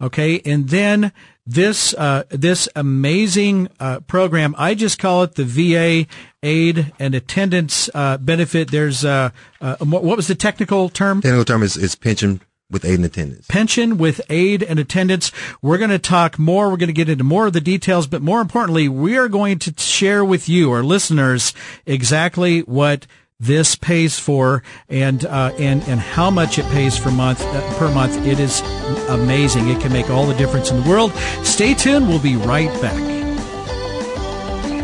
[0.00, 1.12] Okay, and then
[1.46, 6.06] this uh, this amazing uh, program, I just call it the VA
[6.42, 8.70] aid and attendance uh, benefit.
[8.70, 11.22] There's uh, uh, what what was the technical term?
[11.22, 12.40] Technical term is, is pension
[12.70, 13.46] with aid and attendance.
[13.48, 15.32] pension with aid and attendance.
[15.62, 16.70] We're going to talk more.
[16.70, 19.58] We're going to get into more of the details, but more importantly, we are going
[19.60, 21.54] to share with you, our listeners,
[21.86, 23.06] exactly what
[23.40, 27.92] this pays for and uh, and and how much it pays for month uh, per
[27.92, 28.16] month.
[28.26, 28.60] It is
[29.08, 29.68] amazing.
[29.68, 31.12] It can make all the difference in the world.
[31.44, 32.08] Stay tuned.
[32.08, 33.18] We'll be right back.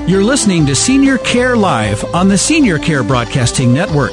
[0.09, 4.13] You're listening to Senior Care Live on the Senior Care Broadcasting Network.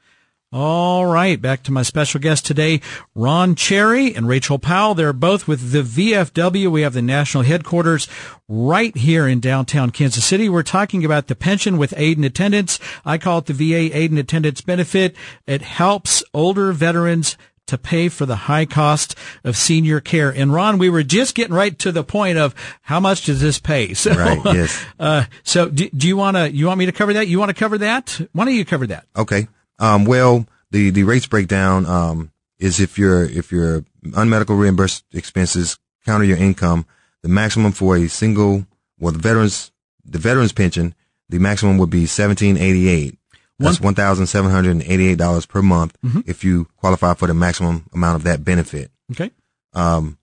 [0.56, 2.80] All right, back to my special guest today,
[3.16, 4.94] Ron Cherry and Rachel Powell.
[4.94, 6.70] They're both with the VFW.
[6.70, 8.08] We have the national headquarters
[8.48, 10.50] right here in downtown Kansas City.
[10.50, 12.80] We're talking about the pension with aid and attendance.
[13.04, 15.16] I call it the VA aid and attendance benefit.
[15.48, 17.36] It helps older veterans
[17.66, 20.30] to pay for the high cost of senior care.
[20.30, 23.58] And Ron, we were just getting right to the point of how much does this
[23.58, 23.96] pay?
[23.96, 24.40] So, right.
[24.46, 24.86] Yes.
[25.00, 27.28] Uh, so do, do you want to, you want me to cover that?
[27.28, 28.22] You want to cover that?
[28.34, 29.06] Why don't you cover that?
[29.16, 29.48] Okay.
[29.84, 35.78] Um, well, the, the rates breakdown, um, is if your, if your unmedical reimbursed expenses
[36.06, 36.86] counter your income,
[37.22, 38.66] the maximum for a single,
[38.98, 39.72] well, the veterans,
[40.06, 40.96] the veterans pension,
[41.28, 43.18] the maximum would be 1788.
[43.60, 46.22] That's one thousand seven hundred and eighty-eight dollars per month mm-hmm.
[46.26, 48.92] if you qualify for the maximum amount of that benefit.
[49.12, 49.32] Okay.
[49.74, 50.18] Um,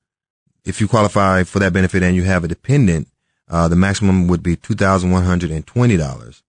[0.65, 3.09] if you qualify for that benefit and you have a dependent,
[3.49, 6.43] uh, the maximum would be two thousand one hundred and twenty dollars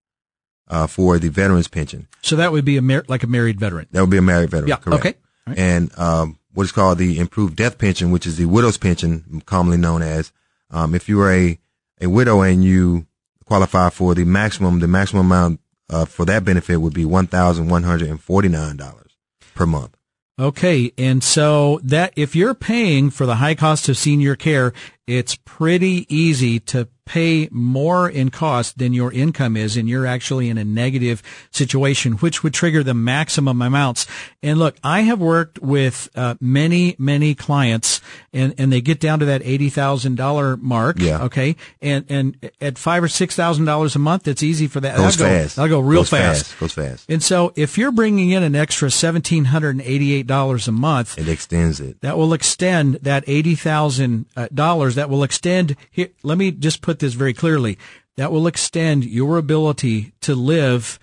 [0.72, 2.08] uh, for the veterans pension.
[2.24, 3.88] So that would be a mar- like a married veteran.
[3.92, 4.70] That would be a married veteran.
[4.70, 4.78] Yeah.
[4.78, 5.06] Correct.
[5.06, 5.18] Okay.
[5.46, 5.60] Right.
[5.60, 9.78] And um, what is called the improved death pension, which is the widow's pension, commonly
[9.78, 10.32] known as.
[10.72, 11.60] Um, if you are a
[12.00, 13.06] a widow and you
[13.46, 15.60] qualify for the maximum, the maximum amount
[15.90, 19.12] uh, for that benefit would be one thousand one hundred and forty nine dollars
[19.54, 19.98] per month.
[20.40, 24.74] Okay, and so that if you're paying for the high cost of senior care,
[25.06, 30.50] it's pretty easy to pay more in cost than your income is and you're actually
[30.50, 31.22] in a negative
[31.52, 34.06] situation, which would trigger the maximum amounts.
[34.44, 39.20] And look, I have worked with uh, many, many clients and, and they get down
[39.20, 41.00] to that $80,000 mark.
[41.00, 41.24] Yeah.
[41.24, 41.56] Okay.
[41.82, 44.96] And, and at five or $6,000 a month, it's easy for that.
[44.98, 45.56] Goes that'll fast.
[45.56, 46.46] Go, that'll go real Goes fast.
[46.46, 46.60] fast.
[46.60, 47.10] Goes fast.
[47.10, 52.00] And so if you're bringing in an extra $1,788 a month, it extends it.
[52.02, 56.10] That will extend that $80,000 uh, that will extend here.
[56.24, 57.78] Let me just put this very clearly.
[58.18, 61.00] That will extend your ability to live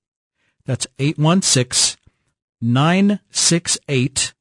[0.69, 1.99] That's 816
[2.61, 4.35] 968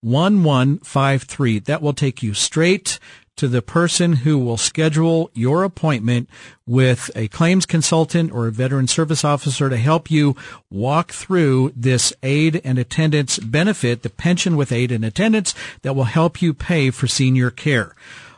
[0.00, 1.58] 1153.
[1.58, 2.98] That will take you straight
[3.36, 6.30] to the person who will schedule your appointment
[6.66, 10.34] with a claims consultant or a veteran service officer to help you
[10.70, 16.04] walk through this aid and attendance benefit, the pension with aid and attendance that will
[16.04, 17.94] help you pay for senior care.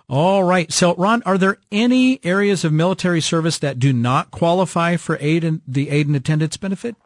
[0.09, 0.73] All right.
[0.73, 5.45] So, Ron, are there any areas of military service that do not qualify for aid
[5.45, 6.97] and the aid and attendance benefit?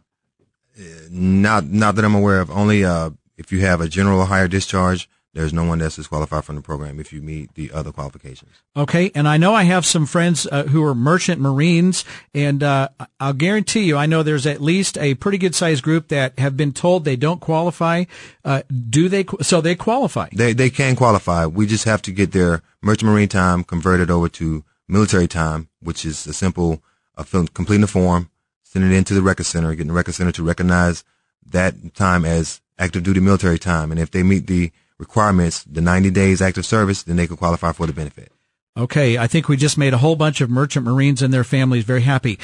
[1.10, 2.50] Not, not that I'm aware of.
[2.50, 6.44] Only uh, if you have a general or higher discharge, there's no one that's disqualified
[6.44, 8.52] from the program if you meet the other qualifications.
[8.76, 12.88] Okay, and I know I have some friends uh, who are merchant marines, and uh,
[13.18, 16.56] I'll guarantee you, I know there's at least a pretty good sized group that have
[16.56, 18.04] been told they don't qualify.
[18.44, 19.24] Uh, do they?
[19.42, 20.28] So they qualify.
[20.32, 21.46] They they can qualify.
[21.46, 26.04] We just have to get their merchant marine time converted over to military time, which
[26.04, 26.80] is a simple
[27.16, 28.30] uh, completing the form,
[28.74, 31.04] sending it into the record center, getting the record center to recognize
[31.46, 33.92] that time as active duty military time.
[33.92, 37.70] And if they meet the requirements, the 90 days active service, then they can qualify
[37.70, 38.32] for the benefit.
[38.76, 41.84] Okay, I think we just made a whole bunch of merchant marines and their families
[41.84, 42.40] very happy.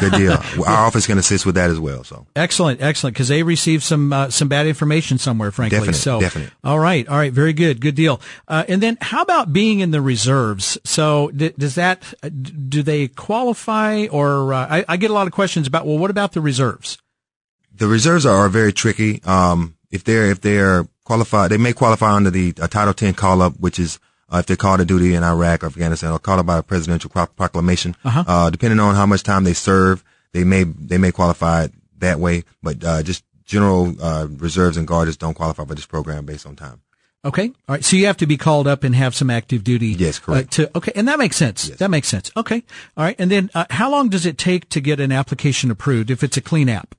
[0.00, 0.32] Good deal.
[0.66, 2.04] Our office can assist with that as well.
[2.04, 5.80] So excellent, excellent, because they received some uh, some bad information somewhere, frankly.
[5.80, 6.50] Definite, so definite.
[6.64, 8.22] all right, all right, very good, good deal.
[8.48, 10.78] Uh, and then how about being in the reserves?
[10.84, 12.14] So d- does that
[12.66, 14.06] do they qualify?
[14.06, 16.96] Or uh, I, I, get a lot of questions about well, what about the reserves?
[17.74, 19.22] The reserves are, are very tricky.
[19.24, 23.42] Um, if they're if they're qualified, they may qualify under the uh, Title 10 call
[23.42, 24.00] up, which is
[24.32, 26.62] uh, if they're called to duty in Iraq or Afghanistan or called up by a
[26.62, 27.96] presidential proclamation.
[28.04, 28.24] Uh-huh.
[28.26, 31.68] Uh, depending on how much time they serve, they may they may qualify
[31.98, 32.44] that way.
[32.62, 36.56] But uh, just general uh, reserves and guards don't qualify for this program based on
[36.56, 36.80] time.
[37.24, 37.48] Okay.
[37.68, 37.84] All right.
[37.84, 39.88] So you have to be called up and have some active duty.
[39.88, 40.58] Yes, correct.
[40.58, 41.68] Uh, to okay, and that makes sense.
[41.68, 41.78] Yes.
[41.78, 42.30] That makes sense.
[42.36, 42.62] Okay.
[42.96, 43.16] All right.
[43.18, 46.36] And then, uh, how long does it take to get an application approved if it's
[46.36, 46.94] a clean app?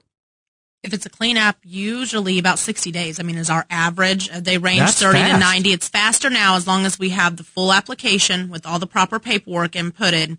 [0.85, 3.19] If it's a clean app, usually about 60 days.
[3.19, 4.29] I mean, is our average.
[4.29, 5.73] Uh, they range That's 30 to 90.
[5.73, 9.19] It's faster now as long as we have the full application with all the proper
[9.19, 10.37] paperwork inputted.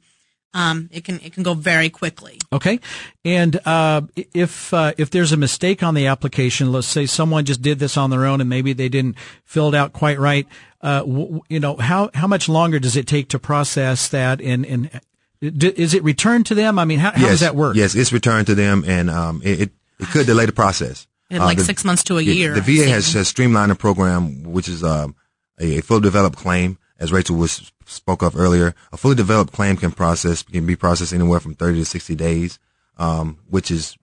[0.55, 2.38] Um, it can it can go very quickly.
[2.51, 2.80] Okay.
[3.26, 7.61] And uh, if uh, if there's a mistake on the application, let's say someone just
[7.61, 10.47] did this on their own and maybe they didn't fill it out quite right.
[10.80, 14.40] Uh, w- you know, how how much longer does it take to process that?
[14.40, 15.01] And and
[15.40, 16.78] d- is it returned to them?
[16.78, 17.76] I mean, how, how yes, does that work?
[17.76, 21.07] Yes, it's returned to them, and um, it, it it could delay the process.
[21.30, 22.55] In Uh, like the- six months to a Yeah, year.
[22.55, 23.16] The VA has, seen.
[23.18, 25.16] has streamlined the program, which is um,
[25.61, 28.74] a, a fully developed claim, as Rachel was spoke of earlier.
[28.92, 32.59] A fully developed claim can process can be processed anywhere from 30 to 60 days,
[32.99, 33.97] um, which is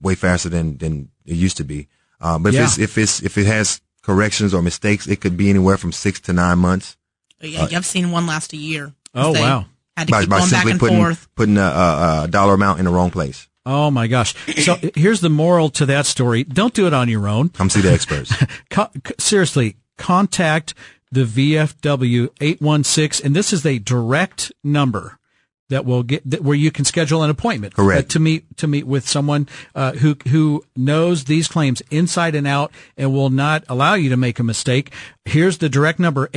[0.00, 1.88] way faster than than it used to be.
[2.20, 2.64] Um, but if Yeah.
[2.64, 6.20] it's if it's if it has corrections or mistakes, it could be anywhere from six
[6.20, 6.96] to nine months
[7.40, 8.94] yeah, I've seen one last a year.
[9.14, 9.66] Oh, wow.
[9.98, 11.28] Had to by, keep by going back simply and putting forth.
[11.34, 13.48] putting a, a, a dollar amount in the wrong place.
[13.66, 14.34] Oh my gosh.
[14.62, 16.44] So here's the moral to that story.
[16.44, 17.48] Don't do it on your own.
[17.48, 18.34] Come see the experts.
[19.18, 20.74] Seriously, contact
[21.10, 25.18] the VFW 816 and this is a direct number
[25.70, 28.10] that will get that where you can schedule an appointment Correct.
[28.10, 32.46] uh, to meet to meet with someone uh, who who knows these claims inside and
[32.46, 34.92] out and will not allow you to make a mistake.
[35.24, 36.28] Here's the direct number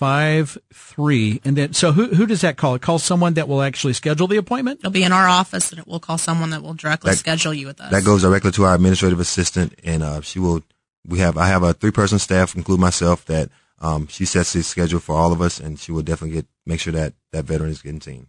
[0.00, 2.74] 816-968-1153 and then so who who does that call?
[2.74, 4.80] It calls someone that will actually schedule the appointment?
[4.80, 7.54] It'll be in our office, and it will call someone that will directly That- schedule
[7.54, 7.90] you with us.
[7.90, 10.62] That goes directly to our administrative assistant, and uh, she will.
[11.06, 13.48] We have I have a three person staff, include myself, that
[13.80, 16.80] um, she sets the schedule for all of us, and she will definitely get make
[16.80, 18.26] sure that that veteran is getting seen.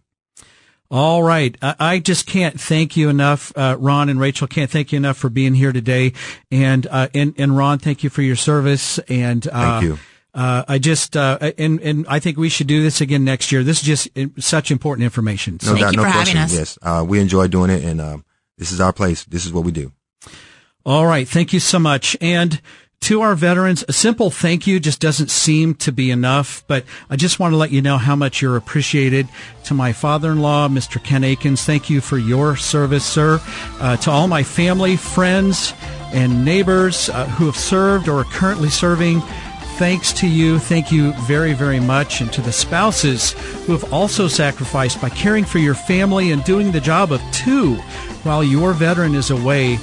[0.90, 1.56] All right.
[1.62, 4.46] I, I just can't thank you enough, uh, Ron and Rachel.
[4.46, 6.12] Can't thank you enough for being here today.
[6.50, 8.98] And, uh, and, and Ron, thank you for your service.
[9.08, 9.98] And, uh, Thank you.
[10.34, 13.62] Uh, I just, uh, and, and I think we should do this again next year.
[13.62, 15.58] This is just uh, such important information.
[15.62, 16.36] No Thank doubt, you no for question.
[16.36, 18.24] Yes, uh, we enjoy doing it, and um,
[18.58, 19.24] this is our place.
[19.24, 19.92] This is what we do.
[20.86, 21.28] all right.
[21.28, 22.16] Thank you so much.
[22.20, 22.60] And
[23.02, 27.16] to our veterans, a simple thank you just doesn't seem to be enough, but I
[27.16, 29.28] just want to let you know how much you're appreciated.
[29.64, 31.02] To my father-in-law, Mr.
[31.02, 33.40] Ken Akins, thank you for your service, sir.
[33.80, 35.74] Uh, to all my family, friends,
[36.12, 39.20] and neighbors uh, who have served or are currently serving,
[39.78, 40.60] thanks to you.
[40.60, 42.20] Thank you very, very much.
[42.20, 43.32] And to the spouses
[43.66, 47.74] who have also sacrificed by caring for your family and doing the job of two
[48.22, 49.76] while your veteran is away,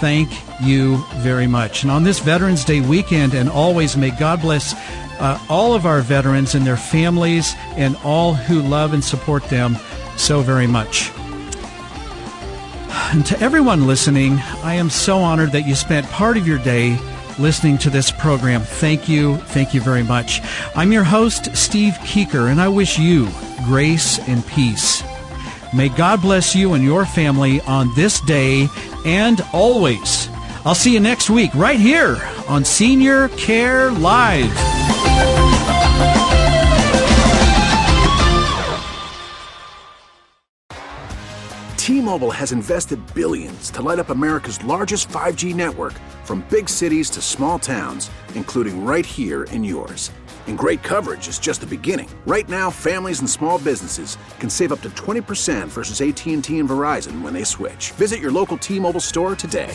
[0.00, 0.30] thank
[0.62, 1.82] you very much.
[1.82, 4.74] And on this Veterans Day weekend, and always may God bless
[5.20, 9.76] uh, all of our veterans and their families and all who love and support them
[10.16, 11.10] so very much.
[13.12, 16.98] And to everyone listening, I am so honored that you spent part of your day
[17.38, 18.62] listening to this program.
[18.62, 19.36] Thank you.
[19.36, 20.40] Thank you very much.
[20.74, 23.28] I'm your host, Steve Keeker, and I wish you
[23.64, 25.02] grace and peace.
[25.74, 28.68] May God bless you and your family on this day
[29.04, 30.31] and always.
[30.64, 34.48] I'll see you next week right here on Senior Care Live.
[41.76, 47.20] T-Mobile has invested billions to light up America's largest 5G network from big cities to
[47.20, 50.12] small towns, including right here in yours.
[50.46, 52.08] And great coverage is just the beginning.
[52.24, 57.20] Right now, families and small businesses can save up to 20% versus AT&T and Verizon
[57.20, 57.90] when they switch.
[57.92, 59.74] Visit your local T-Mobile store today.